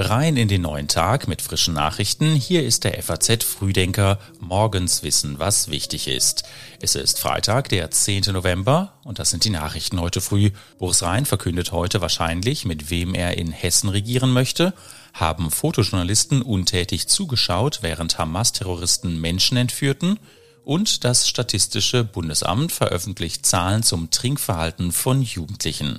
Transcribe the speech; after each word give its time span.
Rein 0.00 0.36
in 0.36 0.46
den 0.46 0.62
neuen 0.62 0.86
Tag 0.86 1.26
mit 1.26 1.42
frischen 1.42 1.74
Nachrichten. 1.74 2.36
Hier 2.36 2.64
ist 2.64 2.84
der 2.84 3.02
FAZ 3.02 3.42
Frühdenker. 3.42 4.20
Morgens 4.38 5.02
wissen, 5.02 5.40
was 5.40 5.72
wichtig 5.72 6.06
ist. 6.06 6.44
Es 6.80 6.94
ist 6.94 7.18
Freitag, 7.18 7.68
der 7.68 7.90
10. 7.90 8.32
November 8.32 8.92
und 9.02 9.18
das 9.18 9.30
sind 9.30 9.44
die 9.44 9.50
Nachrichten 9.50 10.00
heute 10.00 10.20
früh. 10.20 10.52
Boris 10.78 11.02
Rhein 11.02 11.26
verkündet 11.26 11.72
heute 11.72 12.00
wahrscheinlich, 12.00 12.64
mit 12.64 12.90
wem 12.90 13.12
er 13.12 13.38
in 13.38 13.50
Hessen 13.50 13.88
regieren 13.88 14.32
möchte. 14.32 14.72
Haben 15.14 15.50
Fotojournalisten 15.50 16.42
untätig 16.42 17.08
zugeschaut, 17.08 17.80
während 17.82 18.18
Hamas-Terroristen 18.18 19.20
Menschen 19.20 19.56
entführten? 19.56 20.20
Und 20.64 21.02
das 21.02 21.28
Statistische 21.28 22.04
Bundesamt 22.04 22.70
veröffentlicht 22.70 23.44
Zahlen 23.44 23.82
zum 23.82 24.10
Trinkverhalten 24.12 24.92
von 24.92 25.22
Jugendlichen. 25.22 25.98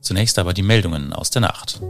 Zunächst 0.00 0.38
aber 0.38 0.54
die 0.54 0.62
Meldungen 0.62 1.12
aus 1.12 1.28
der 1.28 1.42
Nacht. 1.42 1.82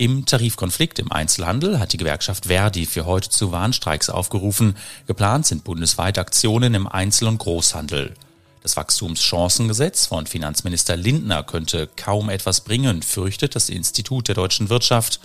Im 0.00 0.24
Tarifkonflikt 0.24 0.98
im 0.98 1.12
Einzelhandel 1.12 1.78
hat 1.78 1.92
die 1.92 1.98
Gewerkschaft 1.98 2.46
Verdi 2.46 2.86
für 2.86 3.04
heute 3.04 3.28
zu 3.28 3.52
Warnstreiks 3.52 4.08
aufgerufen. 4.08 4.74
Geplant 5.06 5.44
sind 5.44 5.62
bundesweit 5.62 6.16
Aktionen 6.16 6.72
im 6.72 6.86
Einzel- 6.86 7.28
und 7.28 7.36
Großhandel. 7.36 8.14
Das 8.62 8.78
Wachstumschancengesetz 8.78 10.06
von 10.06 10.26
Finanzminister 10.26 10.96
Lindner 10.96 11.42
könnte 11.42 11.86
kaum 11.96 12.30
etwas 12.30 12.62
bringen, 12.62 13.02
fürchtet 13.02 13.54
das 13.54 13.68
Institut 13.68 14.28
der 14.28 14.36
deutschen 14.36 14.70
Wirtschaft. 14.70 15.20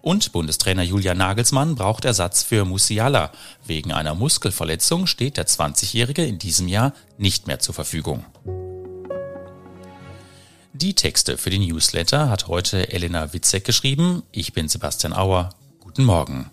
Und 0.00 0.32
Bundestrainer 0.32 0.84
Julian 0.84 1.18
Nagelsmann 1.18 1.74
braucht 1.74 2.06
Ersatz 2.06 2.42
für 2.42 2.64
Musiala. 2.64 3.30
Wegen 3.66 3.92
einer 3.92 4.14
Muskelverletzung 4.14 5.06
steht 5.06 5.36
der 5.36 5.46
20-Jährige 5.46 6.24
in 6.24 6.38
diesem 6.38 6.68
Jahr 6.68 6.94
nicht 7.18 7.46
mehr 7.46 7.58
zur 7.58 7.74
Verfügung. 7.74 8.24
Die 10.76 10.94
Texte 10.94 11.38
für 11.38 11.50
den 11.50 11.62
Newsletter 11.62 12.28
hat 12.28 12.48
heute 12.48 12.92
Elena 12.92 13.32
Witzek 13.32 13.64
geschrieben. 13.64 14.24
Ich 14.32 14.54
bin 14.54 14.68
Sebastian 14.68 15.12
Auer. 15.12 15.50
Guten 15.78 16.02
Morgen. 16.02 16.50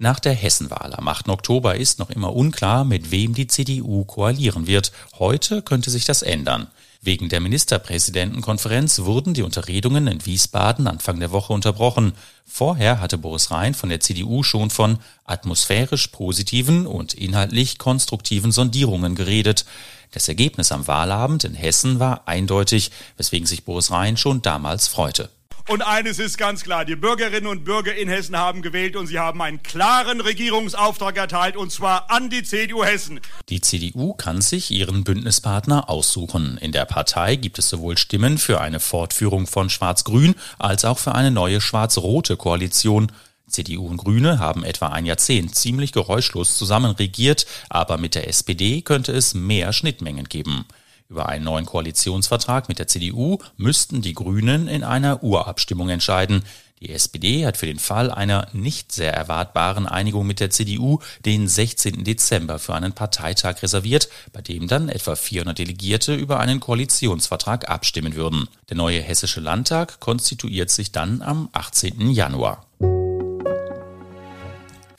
Nach 0.00 0.20
der 0.20 0.32
Hessenwahl 0.32 0.94
am 0.94 1.08
8. 1.08 1.28
Oktober 1.28 1.74
ist 1.74 1.98
noch 1.98 2.08
immer 2.10 2.32
unklar, 2.32 2.84
mit 2.84 3.10
wem 3.10 3.34
die 3.34 3.48
CDU 3.48 4.04
koalieren 4.04 4.68
wird. 4.68 4.92
Heute 5.18 5.60
könnte 5.60 5.90
sich 5.90 6.04
das 6.04 6.22
ändern. 6.22 6.68
Wegen 7.02 7.28
der 7.28 7.40
Ministerpräsidentenkonferenz 7.40 9.00
wurden 9.00 9.34
die 9.34 9.42
Unterredungen 9.42 10.06
in 10.06 10.24
Wiesbaden 10.24 10.86
Anfang 10.86 11.18
der 11.18 11.32
Woche 11.32 11.52
unterbrochen. 11.52 12.12
Vorher 12.46 13.00
hatte 13.00 13.18
Boris 13.18 13.50
Rhein 13.50 13.74
von 13.74 13.88
der 13.88 13.98
CDU 13.98 14.44
schon 14.44 14.70
von 14.70 15.00
atmosphärisch 15.24 16.06
positiven 16.06 16.86
und 16.86 17.14
inhaltlich 17.14 17.78
konstruktiven 17.78 18.52
Sondierungen 18.52 19.16
geredet. 19.16 19.64
Das 20.12 20.28
Ergebnis 20.28 20.70
am 20.70 20.86
Wahlabend 20.86 21.42
in 21.42 21.54
Hessen 21.54 21.98
war 21.98 22.28
eindeutig, 22.28 22.92
weswegen 23.16 23.46
sich 23.46 23.64
Boris 23.64 23.90
Rhein 23.90 24.16
schon 24.16 24.42
damals 24.42 24.86
freute. 24.86 25.28
Und 25.68 25.82
eines 25.82 26.18
ist 26.18 26.38
ganz 26.38 26.62
klar, 26.62 26.86
die 26.86 26.96
Bürgerinnen 26.96 27.46
und 27.46 27.64
Bürger 27.64 27.94
in 27.94 28.08
Hessen 28.08 28.38
haben 28.38 28.62
gewählt 28.62 28.96
und 28.96 29.06
sie 29.06 29.18
haben 29.18 29.42
einen 29.42 29.62
klaren 29.62 30.22
Regierungsauftrag 30.22 31.18
erteilt, 31.18 31.58
und 31.58 31.70
zwar 31.70 32.10
an 32.10 32.30
die 32.30 32.42
CDU 32.42 32.84
Hessen. 32.84 33.20
Die 33.50 33.60
CDU 33.60 34.14
kann 34.14 34.40
sich 34.40 34.70
ihren 34.70 35.04
Bündnispartner 35.04 35.90
aussuchen. 35.90 36.56
In 36.56 36.72
der 36.72 36.86
Partei 36.86 37.36
gibt 37.36 37.58
es 37.58 37.68
sowohl 37.68 37.98
Stimmen 37.98 38.38
für 38.38 38.62
eine 38.62 38.80
Fortführung 38.80 39.46
von 39.46 39.68
Schwarz-Grün 39.68 40.36
als 40.58 40.86
auch 40.86 40.98
für 40.98 41.14
eine 41.14 41.30
neue 41.30 41.60
schwarz-rote 41.60 42.38
Koalition. 42.38 43.12
CDU 43.46 43.88
und 43.88 43.98
Grüne 43.98 44.38
haben 44.38 44.64
etwa 44.64 44.86
ein 44.88 45.04
Jahrzehnt 45.04 45.54
ziemlich 45.54 45.92
geräuschlos 45.92 46.56
zusammen 46.56 46.92
regiert, 46.92 47.46
aber 47.68 47.98
mit 47.98 48.14
der 48.14 48.26
SPD 48.26 48.80
könnte 48.80 49.12
es 49.12 49.34
mehr 49.34 49.74
Schnittmengen 49.74 50.30
geben. 50.30 50.64
Über 51.10 51.26
einen 51.26 51.44
neuen 51.44 51.64
Koalitionsvertrag 51.64 52.68
mit 52.68 52.78
der 52.78 52.86
CDU 52.86 53.38
müssten 53.56 54.02
die 54.02 54.12
Grünen 54.12 54.68
in 54.68 54.84
einer 54.84 55.22
Urabstimmung 55.22 55.88
entscheiden. 55.88 56.42
Die 56.80 56.90
SPD 56.90 57.46
hat 57.46 57.56
für 57.56 57.64
den 57.64 57.78
Fall 57.78 58.10
einer 58.10 58.46
nicht 58.52 58.92
sehr 58.92 59.14
erwartbaren 59.14 59.86
Einigung 59.86 60.26
mit 60.26 60.38
der 60.38 60.50
CDU 60.50 60.98
den 61.24 61.48
16. 61.48 62.04
Dezember 62.04 62.58
für 62.58 62.74
einen 62.74 62.92
Parteitag 62.92 63.62
reserviert, 63.62 64.10
bei 64.34 64.42
dem 64.42 64.68
dann 64.68 64.90
etwa 64.90 65.16
400 65.16 65.58
Delegierte 65.58 66.14
über 66.14 66.40
einen 66.40 66.60
Koalitionsvertrag 66.60 67.70
abstimmen 67.70 68.14
würden. 68.14 68.46
Der 68.68 68.76
neue 68.76 69.00
hessische 69.00 69.40
Landtag 69.40 70.00
konstituiert 70.00 70.68
sich 70.68 70.92
dann 70.92 71.22
am 71.22 71.48
18. 71.52 72.10
Januar. 72.10 72.66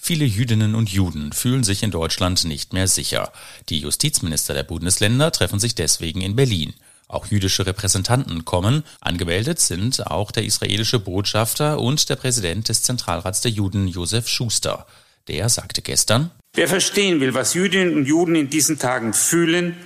Viele 0.10 0.26
Jüdinnen 0.26 0.74
und 0.74 0.90
Juden 0.90 1.34
fühlen 1.34 1.64
sich 1.64 1.84
in 1.84 1.92
Deutschland 1.92 2.44
nicht 2.44 2.74
mehr 2.74 2.88
sicher. 2.88 3.32
Die 3.70 3.78
Justizminister 3.78 4.56
der 4.56 4.64
Bundesländer 4.64 5.32
treffen 5.32 5.60
sich 5.60 5.76
deswegen 5.76 6.22
in 6.22 6.36
Berlin. 6.36 6.74
Auch 7.08 7.28
jüdische 7.28 7.68
Repräsentanten 7.68 8.44
kommen. 8.44 8.84
Angemeldet 9.02 9.60
sind 9.60 10.08
auch 10.08 10.32
der 10.32 10.46
israelische 10.46 11.00
Botschafter 11.00 11.80
und 11.80 12.10
der 12.10 12.16
Präsident 12.16 12.70
des 12.70 12.82
Zentralrats 12.82 13.42
der 13.42 13.52
Juden, 13.52 13.88
Josef 13.88 14.28
Schuster. 14.28 14.88
Der 15.28 15.48
sagte 15.48 15.84
gestern, 15.84 16.32
Wer 16.56 16.68
verstehen 16.68 17.22
will, 17.22 17.36
was 17.36 17.54
Jüdinnen 17.54 17.96
und 17.96 18.06
Juden 18.08 18.34
in 18.34 18.50
diesen 18.50 18.80
Tagen 18.80 19.14
fühlen, 19.14 19.78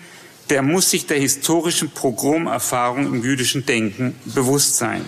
der 0.50 0.61
muss 0.61 0.90
sich 0.90 1.05
der 1.05 1.19
historischen 1.19 1.90
Pogromerfahrung 1.90 3.07
im 3.07 3.23
jüdischen 3.25 3.66
Denken 3.66 4.16
bewusst 4.23 4.78
sein. 4.78 5.03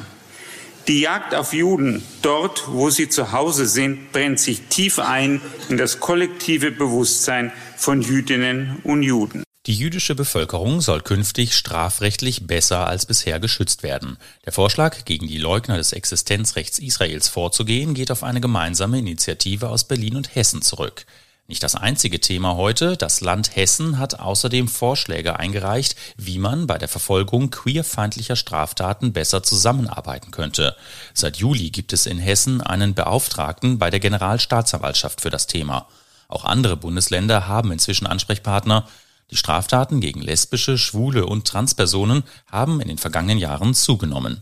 Die 0.87 0.99
Jagd 0.99 1.33
auf 1.33 1.53
Juden 1.53 2.03
dort, 2.21 2.65
wo 2.67 2.91
sie 2.91 3.09
zu 3.09 3.31
Hause 3.31 3.65
sind, 3.65 4.11
brennt 4.11 4.39
sich 4.39 4.61
tief 4.69 4.99
ein 4.99 5.41
in 5.67 5.77
das 5.77 5.99
kollektive 5.99 6.69
Bewusstsein 6.71 7.51
von 7.75 8.03
Jüdinnen 8.03 8.77
und 8.83 9.01
Juden. 9.01 9.43
Die 9.65 9.73
jüdische 9.73 10.13
Bevölkerung 10.13 10.81
soll 10.81 11.01
künftig 11.01 11.55
strafrechtlich 11.55 12.45
besser 12.45 12.85
als 12.85 13.07
bisher 13.07 13.39
geschützt 13.39 13.81
werden. 13.81 14.17
Der 14.45 14.53
Vorschlag, 14.53 15.05
gegen 15.05 15.25
die 15.25 15.39
Leugner 15.39 15.77
des 15.77 15.91
Existenzrechts 15.91 16.77
Israels 16.77 17.29
vorzugehen, 17.29 17.95
geht 17.95 18.11
auf 18.11 18.21
eine 18.21 18.39
gemeinsame 18.39 18.99
Initiative 18.99 19.69
aus 19.69 19.85
Berlin 19.85 20.17
und 20.17 20.35
Hessen 20.35 20.61
zurück. 20.61 21.07
Nicht 21.47 21.61
das 21.61 21.75
einzige 21.75 22.19
Thema 22.19 22.55
heute. 22.55 22.97
Das 22.97 23.21
Land 23.21 23.55
Hessen 23.55 23.99
hat 23.99 24.19
außerdem 24.19 24.67
Vorschläge 24.67 25.37
eingereicht, 25.37 25.95
wie 26.17 26.39
man 26.39 26.65
bei 26.65 26.79
der 26.79 26.87
Verfolgung 26.87 27.51
queerfeindlicher 27.51 28.35
Straftaten 28.35 29.13
besser 29.13 29.43
zusammenarbeiten 29.43 30.31
könnte. 30.31 30.75
Seit 31.13 31.37
Juli 31.37 31.69
gibt 31.69 31.93
es 31.93 32.07
in 32.07 32.17
Hessen 32.17 32.61
einen 32.61 32.95
Beauftragten 32.95 33.77
bei 33.77 33.91
der 33.91 33.99
Generalstaatsanwaltschaft 33.99 35.21
für 35.21 35.29
das 35.29 35.45
Thema. 35.45 35.87
Auch 36.27 36.45
andere 36.45 36.77
Bundesländer 36.77 37.47
haben 37.47 37.71
inzwischen 37.71 38.07
Ansprechpartner. 38.07 38.87
Die 39.29 39.37
Straftaten 39.37 40.01
gegen 40.01 40.21
lesbische, 40.21 40.79
schwule 40.79 41.27
und 41.27 41.47
Transpersonen 41.47 42.23
haben 42.51 42.81
in 42.81 42.87
den 42.87 42.97
vergangenen 42.97 43.37
Jahren 43.37 43.75
zugenommen. 43.75 44.41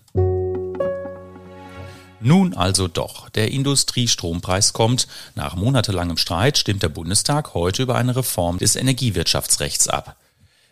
Nun 2.26 2.54
also 2.54 2.88
doch, 2.88 3.30
der 3.32 3.52
Industriestrompreis 3.52 4.72
kommt. 4.72 5.10
Nach 5.36 5.56
monatelangem 5.56 6.16
Streit 6.16 6.58
stimmt 6.58 6.82
der 6.82 6.88
Bundestag 6.88 7.54
heute 7.54 7.84
über 7.84 7.96
eine 7.96 8.16
Reform 8.16 8.60
des 8.60 8.78
Energiewirtschaftsrechts 8.78 9.90
ab. 9.90 10.16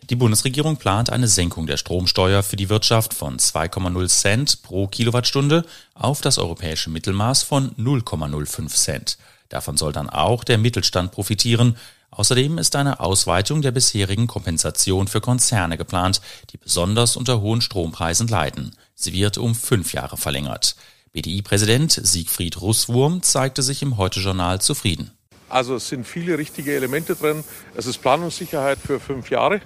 Die 0.08 0.16
Bundesregierung 0.16 0.78
plant 0.78 1.10
eine 1.10 1.28
Senkung 1.28 1.66
der 1.66 1.76
Stromsteuer 1.76 2.42
für 2.42 2.56
die 2.56 2.70
Wirtschaft 2.70 3.12
von 3.12 3.36
2,0 3.36 4.08
Cent 4.08 4.62
pro 4.62 4.86
Kilowattstunde 4.86 5.66
auf 5.94 6.22
das 6.22 6.38
europäische 6.38 6.88
Mittelmaß 6.88 7.42
von 7.42 7.72
0,05 7.76 8.68
Cent. 8.68 9.18
Davon 9.50 9.76
soll 9.76 9.92
dann 9.92 10.08
auch 10.08 10.44
der 10.44 10.56
Mittelstand 10.56 11.12
profitieren. 11.12 11.76
Außerdem 12.10 12.56
ist 12.56 12.74
eine 12.76 12.98
Ausweitung 13.00 13.60
der 13.60 13.72
bisherigen 13.72 14.26
Kompensation 14.26 15.06
für 15.06 15.20
Konzerne 15.20 15.76
geplant, 15.76 16.22
die 16.50 16.56
besonders 16.56 17.14
unter 17.16 17.42
hohen 17.42 17.60
Strompreisen 17.60 18.28
leiden. 18.28 18.74
Sie 18.94 19.12
wird 19.12 19.36
um 19.36 19.54
fünf 19.54 19.92
Jahre 19.92 20.16
verlängert. 20.16 20.76
BDI-Präsident 21.12 21.92
Siegfried 21.92 22.60
Russwurm 22.60 23.22
zeigte 23.22 23.62
sich 23.62 23.82
im 23.82 23.98
Heute-Journal 23.98 24.60
zufrieden. 24.60 25.10
Also 25.50 25.74
es 25.76 25.88
sind 25.88 26.06
viele 26.06 26.38
richtige 26.38 26.74
Elemente 26.74 27.14
drin. 27.14 27.44
Es 27.74 27.84
ist 27.84 27.98
Planungssicherheit 27.98 28.78
für 28.78 28.98
fünf 28.98 29.28
Jahre. 29.28 29.60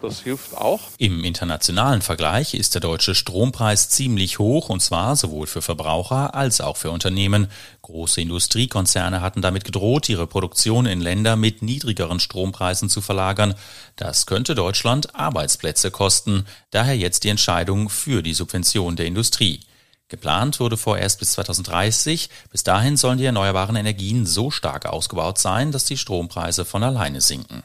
Das 0.00 0.20
hilft 0.20 0.56
auch. 0.56 0.80
Im 0.98 1.24
internationalen 1.24 2.02
Vergleich 2.02 2.54
ist 2.54 2.74
der 2.74 2.80
deutsche 2.80 3.14
Strompreis 3.14 3.88
ziemlich 3.88 4.38
hoch 4.38 4.68
und 4.68 4.80
zwar 4.80 5.16
sowohl 5.16 5.46
für 5.46 5.62
Verbraucher 5.62 6.34
als 6.34 6.60
auch 6.60 6.76
für 6.76 6.90
Unternehmen. 6.90 7.48
Große 7.82 8.20
Industriekonzerne 8.20 9.20
hatten 9.20 9.42
damit 9.42 9.64
gedroht, 9.64 10.08
ihre 10.08 10.26
Produktion 10.26 10.86
in 10.86 11.00
Länder 11.00 11.36
mit 11.36 11.62
niedrigeren 11.62 12.20
Strompreisen 12.20 12.88
zu 12.88 13.00
verlagern. 13.00 13.54
Das 13.96 14.26
könnte 14.26 14.54
Deutschland 14.54 15.16
Arbeitsplätze 15.16 15.90
kosten. 15.90 16.44
Daher 16.70 16.96
jetzt 16.96 17.24
die 17.24 17.30
Entscheidung 17.30 17.88
für 17.88 18.22
die 18.22 18.34
Subvention 18.34 18.96
der 18.96 19.06
Industrie. 19.06 19.60
Geplant 20.08 20.60
wurde 20.60 20.76
vorerst 20.76 21.18
bis 21.18 21.32
2030. 21.32 22.28
Bis 22.50 22.62
dahin 22.62 22.96
sollen 22.96 23.18
die 23.18 23.24
erneuerbaren 23.24 23.76
Energien 23.76 24.26
so 24.26 24.50
stark 24.50 24.86
ausgebaut 24.86 25.38
sein, 25.38 25.72
dass 25.72 25.86
die 25.86 25.96
Strompreise 25.96 26.64
von 26.64 26.82
alleine 26.82 27.20
sinken. 27.20 27.62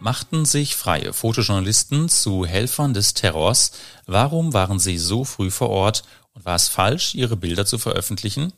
Machten 0.00 0.44
sich 0.44 0.74
freie 0.74 1.12
Fotojournalisten 1.12 2.08
zu 2.08 2.44
Helfern 2.44 2.92
des 2.92 3.14
Terrors? 3.14 3.70
Warum 4.06 4.52
waren 4.52 4.80
sie 4.80 4.98
so 4.98 5.24
früh 5.24 5.52
vor 5.52 5.70
Ort? 5.70 6.02
Und 6.34 6.44
war 6.44 6.56
es 6.56 6.68
falsch, 6.68 7.14
ihre 7.14 7.36
Bilder 7.36 7.66
zu 7.66 7.78
veröffentlichen? 7.78 8.52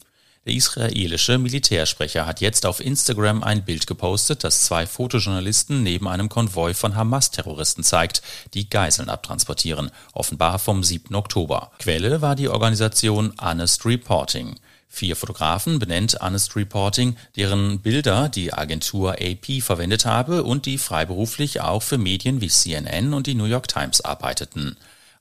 Der 0.47 0.53
israelische 0.53 1.39
Militärsprecher 1.39 2.27
hat 2.27 2.43
jetzt 2.43 2.67
auf 2.67 2.81
Instagram 2.81 3.43
ein 3.43 3.65
Bild 3.65 3.87
gepostet, 3.87 4.45
das 4.45 4.67
zwei 4.67 4.87
Fotojournalisten 4.87 5.83
neben 5.83 6.07
einem 6.07 6.29
Konvoi 6.29 6.75
von 6.75 6.95
Hamas-Terroristen 6.95 7.83
zeigt, 7.83 8.21
die 8.53 8.69
Geiseln 8.69 9.09
abtransportieren, 9.09 9.91
offenbar 10.13 10.59
vom 10.59 10.85
7. 10.85 11.15
Oktober. 11.15 11.71
Quelle 11.79 12.21
war 12.21 12.37
die 12.37 12.49
Organisation 12.49 13.33
Honest 13.41 13.87
Reporting. 13.87 14.57
Vier 14.87 15.17
Fotografen 15.17 15.79
benennt 15.79 16.19
Honest 16.21 16.55
Reporting, 16.57 17.17
deren 17.37 17.81
Bilder 17.81 18.29
die 18.29 18.53
Agentur 18.53 19.15
AP 19.15 19.63
verwendet 19.63 20.05
habe 20.05 20.45
und 20.45 20.67
die 20.67 20.77
freiberuflich 20.77 21.63
auch 21.63 21.83
für 21.83 21.97
Medien 21.97 22.43
wie 22.43 22.49
CNN 22.49 23.15
und 23.15 23.27
die 23.27 23.35
New 23.35 23.47
York 23.47 23.67
Times 23.67 24.03
arbeiteten. 24.03 24.77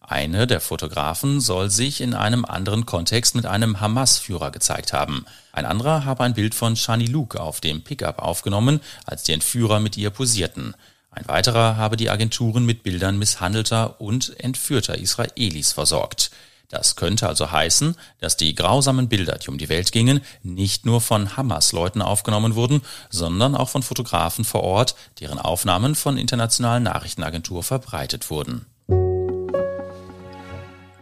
Eine 0.06 0.48
der 0.48 0.60
Fotografen 0.60 1.40
soll 1.40 1.70
sich 1.70 2.02
in 2.02 2.14
einem 2.14 2.44
anderen 2.44 2.86
Kontext 2.86 3.36
mit 3.36 3.46
einem 3.46 3.80
Hamas-Führer 3.80 4.52
gezeigt 4.52 4.92
haben. 4.92 5.26
Ein 5.54 5.66
anderer 5.66 6.04
habe 6.04 6.26
ein 6.26 6.34
Bild 6.34 6.54
von 6.54 6.76
Shani 6.76 7.06
Luke 7.06 7.40
auf 7.40 7.62
dem 7.62 7.84
Pickup 7.84 8.20
aufgenommen, 8.20 8.82
als 9.06 9.24
die 9.24 9.32
Entführer 9.32 9.80
mit 9.80 9.96
ihr 9.96 10.10
posierten. 10.10 10.76
Ein 11.10 11.28
weiterer 11.28 11.78
habe 11.78 11.96
die 11.96 12.10
Agenturen 12.10 12.66
mit 12.66 12.84
Bildern 12.84 13.18
misshandelter 13.18 14.02
und 14.02 14.38
entführter 14.40 14.98
Israelis 14.98 15.72
versorgt. 15.72 16.32
Das 16.68 16.98
könnte 16.98 17.28
also 17.28 17.52
heißen, 17.52 17.96
dass 18.20 18.36
die 18.36 18.56
grausamen 18.56 19.08
Bilder, 19.08 19.38
die 19.38 19.48
um 19.48 19.58
die 19.58 19.70
Welt 19.70 19.94
gingen, 19.94 20.22
nicht 20.42 20.86
nur 20.86 21.00
von 21.00 21.38
Hamas-Leuten 21.38 22.02
aufgenommen 22.02 22.56
wurden, 22.56 22.82
sondern 23.10 23.56
auch 23.56 23.70
von 23.70 23.84
Fotografen 23.84 24.44
vor 24.44 24.64
Ort, 24.64 24.96
deren 25.22 25.40
Aufnahmen 25.40 25.96
von 25.96 26.18
internationalen 26.18 26.84
Nachrichtenagentur 26.84 27.64
verbreitet 27.64 28.30
wurden. 28.30 28.66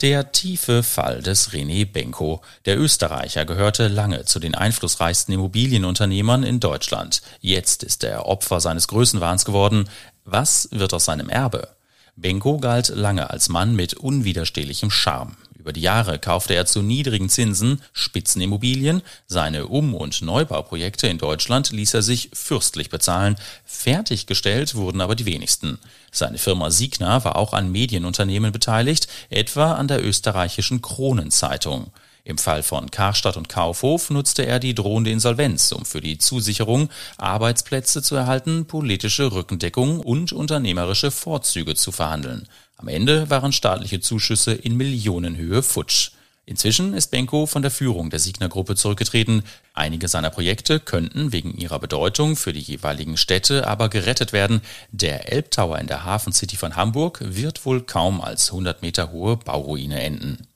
Der 0.01 0.31
tiefe 0.31 0.81
Fall 0.81 1.21
des 1.21 1.51
René 1.51 1.85
Benko. 1.85 2.41
Der 2.65 2.79
Österreicher 2.79 3.45
gehörte 3.45 3.87
lange 3.87 4.25
zu 4.25 4.39
den 4.39 4.55
einflussreichsten 4.55 5.31
Immobilienunternehmern 5.31 6.41
in 6.41 6.59
Deutschland. 6.59 7.21
Jetzt 7.39 7.83
ist 7.83 8.03
er 8.03 8.25
Opfer 8.25 8.61
seines 8.61 8.87
Größenwahns 8.87 9.45
geworden. 9.45 9.87
Was 10.25 10.69
wird 10.71 10.95
aus 10.95 11.05
seinem 11.05 11.29
Erbe? 11.29 11.67
Benko 12.15 12.59
galt 12.59 12.89
lange 12.89 13.29
als 13.29 13.49
Mann 13.49 13.75
mit 13.75 13.93
unwiderstehlichem 13.93 14.91
Charme. 14.91 15.35
Über 15.61 15.73
die 15.73 15.81
Jahre 15.81 16.17
kaufte 16.17 16.55
er 16.55 16.65
zu 16.65 16.81
niedrigen 16.81 17.29
Zinsen 17.29 17.83
Spitzenimmobilien, 17.93 19.03
seine 19.27 19.67
Um- 19.67 19.93
und 19.93 20.23
Neubauprojekte 20.23 21.07
in 21.07 21.19
Deutschland 21.19 21.71
ließ 21.71 21.93
er 21.93 22.01
sich 22.01 22.31
fürstlich 22.33 22.89
bezahlen, 22.89 23.35
fertiggestellt 23.63 24.73
wurden 24.73 25.01
aber 25.01 25.15
die 25.15 25.27
wenigsten. 25.27 25.77
Seine 26.11 26.39
Firma 26.39 26.71
Signa 26.71 27.23
war 27.23 27.35
auch 27.35 27.53
an 27.53 27.71
Medienunternehmen 27.71 28.51
beteiligt, 28.51 29.07
etwa 29.29 29.73
an 29.73 29.87
der 29.87 30.03
österreichischen 30.03 30.81
Kronenzeitung. 30.81 31.91
Im 32.23 32.37
Fall 32.37 32.61
von 32.61 32.91
Karstadt 32.91 33.37
und 33.37 33.49
Kaufhof 33.49 34.09
nutzte 34.09 34.45
er 34.45 34.59
die 34.59 34.75
drohende 34.75 35.09
Insolvenz, 35.09 35.71
um 35.71 35.85
für 35.85 36.01
die 36.01 36.17
Zusicherung 36.19 36.89
Arbeitsplätze 37.17 38.03
zu 38.03 38.15
erhalten, 38.15 38.65
politische 38.65 39.31
Rückendeckung 39.31 39.99
und 39.99 40.31
unternehmerische 40.31 41.09
Vorzüge 41.09 41.75
zu 41.75 41.91
verhandeln. 41.91 42.47
Am 42.77 42.87
Ende 42.87 43.29
waren 43.29 43.51
staatliche 43.51 43.99
Zuschüsse 43.99 44.53
in 44.53 44.77
Millionenhöhe 44.77 45.63
futsch. 45.63 46.11
Inzwischen 46.45 46.93
ist 46.93 47.11
Benko 47.11 47.45
von 47.45 47.61
der 47.61 47.71
Führung 47.71 48.09
der 48.09 48.19
Signer-Gruppe 48.19 48.75
zurückgetreten. 48.75 49.43
Einige 49.73 50.07
seiner 50.07 50.31
Projekte 50.31 50.79
könnten 50.79 51.31
wegen 51.31 51.55
ihrer 51.55 51.79
Bedeutung 51.79 52.35
für 52.35 52.51
die 52.51 52.59
jeweiligen 52.59 53.15
Städte 53.15 53.67
aber 53.67 53.89
gerettet 53.89 54.33
werden. 54.33 54.61
Der 54.91 55.31
Elbtower 55.31 55.79
in 55.79 55.87
der 55.87 56.03
Hafen 56.03 56.33
City 56.33 56.57
von 56.57 56.75
Hamburg 56.75 57.19
wird 57.23 57.65
wohl 57.65 57.81
kaum 57.81 58.21
als 58.21 58.49
100 58.49 58.81
Meter 58.81 59.11
hohe 59.11 59.37
Bauruine 59.37 60.01
enden. 60.01 60.47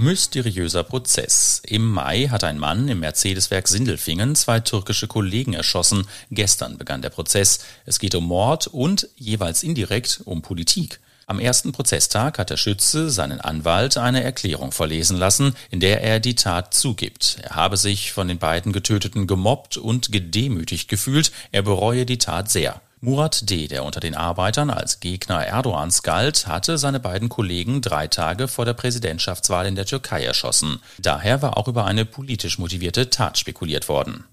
Mysteriöser 0.00 0.84
Prozess. 0.84 1.60
Im 1.66 1.90
Mai 1.90 2.28
hat 2.28 2.44
ein 2.44 2.60
Mann 2.60 2.86
im 2.86 3.00
Mercedes-Werk 3.00 3.66
Sindelfingen 3.66 4.36
zwei 4.36 4.60
türkische 4.60 5.08
Kollegen 5.08 5.54
erschossen. 5.54 6.06
Gestern 6.30 6.78
begann 6.78 7.02
der 7.02 7.10
Prozess. 7.10 7.58
Es 7.84 7.98
geht 7.98 8.14
um 8.14 8.24
Mord 8.24 8.68
und 8.68 9.08
jeweils 9.16 9.64
indirekt 9.64 10.20
um 10.24 10.40
Politik. 10.40 11.00
Am 11.26 11.40
ersten 11.40 11.72
Prozesstag 11.72 12.38
hat 12.38 12.50
der 12.50 12.56
Schütze 12.56 13.10
seinen 13.10 13.40
Anwalt 13.40 13.96
eine 13.96 14.22
Erklärung 14.22 14.70
verlesen 14.70 15.16
lassen, 15.16 15.56
in 15.68 15.80
der 15.80 16.00
er 16.00 16.20
die 16.20 16.36
Tat 16.36 16.74
zugibt. 16.74 17.38
Er 17.42 17.56
habe 17.56 17.76
sich 17.76 18.12
von 18.12 18.28
den 18.28 18.38
beiden 18.38 18.72
Getöteten 18.72 19.26
gemobbt 19.26 19.78
und 19.78 20.12
gedemütigt 20.12 20.88
gefühlt. 20.88 21.32
Er 21.50 21.62
bereue 21.62 22.06
die 22.06 22.18
Tat 22.18 22.52
sehr. 22.52 22.80
Murat 23.00 23.48
D., 23.48 23.68
der 23.68 23.84
unter 23.84 24.00
den 24.00 24.16
Arbeitern 24.16 24.70
als 24.70 24.98
Gegner 24.98 25.46
Erdogans 25.46 26.02
galt, 26.02 26.48
hatte 26.48 26.78
seine 26.78 26.98
beiden 26.98 27.28
Kollegen 27.28 27.80
drei 27.80 28.08
Tage 28.08 28.48
vor 28.48 28.64
der 28.64 28.74
Präsidentschaftswahl 28.74 29.66
in 29.66 29.76
der 29.76 29.86
Türkei 29.86 30.24
erschossen. 30.24 30.80
Daher 30.98 31.40
war 31.40 31.56
auch 31.56 31.68
über 31.68 31.84
eine 31.84 32.04
politisch 32.04 32.58
motivierte 32.58 33.08
Tat 33.08 33.38
spekuliert 33.38 33.88
worden. 33.88 34.24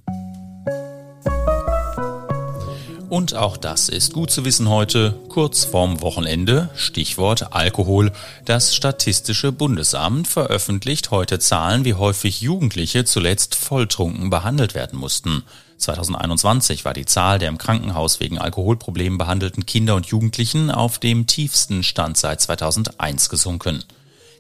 Und 3.08 3.36
auch 3.36 3.56
das 3.56 3.88
ist 3.88 4.14
gut 4.14 4.32
zu 4.32 4.46
wissen 4.46 4.68
heute, 4.68 5.16
kurz 5.30 5.64
vorm 5.64 6.02
Wochenende, 6.02 6.70
Stichwort 6.76 7.54
Alkohol. 7.54 8.12
Das 8.46 8.76
Statistische 8.76 9.52
Bundesamt 9.52 10.28
veröffentlicht 10.28 11.12
heute 11.12 11.38
Zahlen, 11.38 11.86
wie 11.86 11.94
häufig 11.94 12.42
Jugendliche 12.42 13.06
zuletzt 13.06 13.54
volltrunken 13.54 14.32
behandelt 14.32 14.74
werden 14.74 14.98
mussten. 14.98 15.44
2021 15.78 16.86
war 16.86 16.94
die 16.94 17.06
Zahl 17.06 17.40
der 17.40 17.50
im 17.50 17.58
Krankenhaus 17.58 18.20
wegen 18.20 18.38
Alkoholproblemen 18.38 19.18
behandelten 19.18 19.66
Kinder 19.66 19.96
und 19.96 20.08
Jugendlichen 20.08 20.72
auf 20.72 21.00
dem 21.00 21.28
tiefsten 21.28 21.84
Stand 21.84 22.18
seit 22.18 22.42
2001 22.42 23.30
gesunken. 23.30 23.84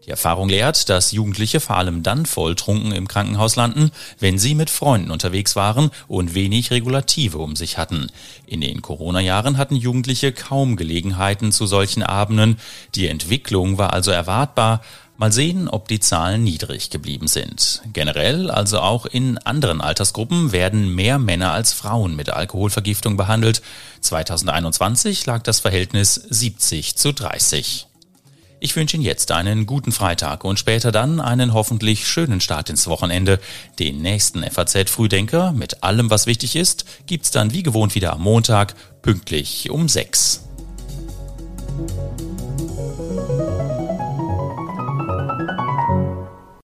Die 0.05 0.11
Erfahrung 0.11 0.49
lehrt, 0.49 0.89
dass 0.89 1.11
Jugendliche 1.11 1.59
vor 1.59 1.77
allem 1.77 2.03
dann 2.03 2.27
volltrunken 2.27 2.91
im 2.91 3.07
Krankenhaus 3.07 3.55
landen, 3.55 3.89
wenn 4.19 4.37
sie 4.37 4.53
mit 4.53 4.69
Freunden 4.69 5.09
unterwegs 5.09 5.55
waren 5.55 5.89
und 6.07 6.35
wenig 6.35 6.69
Regulative 6.69 7.39
um 7.39 7.55
sich 7.55 7.79
hatten. 7.79 8.07
In 8.45 8.61
den 8.61 8.83
Corona-Jahren 8.83 9.57
hatten 9.57 9.75
Jugendliche 9.75 10.31
kaum 10.31 10.75
Gelegenheiten 10.75 11.51
zu 11.51 11.65
solchen 11.65 12.03
Abenden. 12.03 12.59
Die 12.93 13.07
Entwicklung 13.07 13.79
war 13.79 13.93
also 13.93 14.11
erwartbar, 14.11 14.81
Mal 15.17 15.31
sehen, 15.31 15.69
ob 15.69 15.88
die 15.88 16.01
Zahlen 16.01 16.44
niedrig 16.44 16.89
geblieben 16.89 17.27
sind. 17.27 17.81
Generell, 17.94 18.51
also 18.51 18.79
auch 18.79 19.06
in 19.06 19.38
anderen 19.38 19.79
Altersgruppen, 19.79 20.51
werden 20.51 20.94
mehr 20.94 21.19
Männer 21.19 21.53
als 21.53 21.71
Frauen 21.71 22.17
mit 22.17 22.29
Alkoholvergiftung 22.29 23.15
behandelt. 23.15 23.62
2021 24.01 25.25
lag 25.25 25.41
das 25.44 25.62
Verhältnis 25.62 26.15
70 26.15 26.97
zu 26.97 27.13
30. 27.13 27.88
Ich 28.59 28.75
wünsche 28.75 28.97
Ihnen 28.97 29.06
jetzt 29.06 29.31
einen 29.31 29.65
guten 29.65 29.94
Freitag 29.94 30.44
und 30.44 30.59
später 30.59 30.91
dann 30.91 31.21
einen 31.21 31.53
hoffentlich 31.53 32.07
schönen 32.07 32.41
Start 32.41 32.69
ins 32.69 32.88
Wochenende. 32.88 33.39
Den 33.79 34.01
nächsten 34.01 34.44
FAZ 34.44 34.89
Frühdenker 34.89 35.53
mit 35.53 35.83
allem, 35.83 36.09
was 36.09 36.25
wichtig 36.25 36.57
ist, 36.57 36.83
gibt's 37.06 37.31
dann 37.31 37.53
wie 37.53 37.63
gewohnt 37.63 37.95
wieder 37.95 38.11
am 38.11 38.21
Montag, 38.21 38.75
pünktlich 39.01 39.69
um 39.69 39.87
6. 39.87 40.42